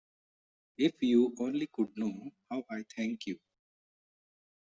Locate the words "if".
0.79-1.03